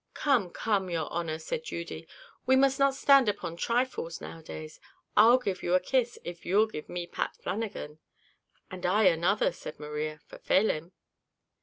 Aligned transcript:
"Come, 0.15 0.49
come, 0.49 0.89
your 0.89 1.07
honour," 1.11 1.37
said 1.37 1.63
Judy, 1.63 2.07
"we 2.47 2.55
must 2.55 2.79
not 2.79 2.95
stand 2.95 3.29
upon 3.29 3.55
trifles 3.55 4.19
nowadays. 4.19 4.79
I'll 5.15 5.37
give 5.37 5.61
you 5.61 5.75
a 5.75 5.79
kiss, 5.79 6.17
if 6.23 6.43
you'll 6.43 6.65
give 6.65 6.89
me 6.89 7.05
Pat 7.05 7.35
Flannagan." 7.37 7.99
"And 8.71 8.83
I 8.83 9.03
another," 9.03 9.51
said 9.51 9.79
Maria, 9.79 10.19
"for 10.25 10.39
Felim." 10.39 10.91